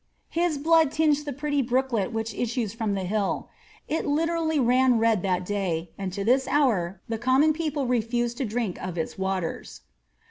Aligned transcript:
'His 0.41 0.57
blood 0.57 0.89
tiuffed 0.91 1.25
the 1.25 1.31
pretty 1.31 1.61
brooklet 1.61 2.11
which 2.11 2.33
issues 2.33 2.73
from 2.73 2.95
the 2.95 3.03
hill; 3.03 3.49
it 3.87 4.03
literally 4.03 4.59
ran 4.59 4.97
red 4.97 5.21
that 5.21 5.45
day, 5.45 5.91
and 5.95 6.11
to 6.11 6.23
this 6.23 6.47
hour 6.47 6.99
the 7.07 7.19
conunoo 7.19 7.53
people 7.53 7.85
refuse 7.85 8.33
to 8.33 8.45
drink 8.45 8.81
of 8.81 8.97
its 8.97 9.19
waters. 9.19 9.81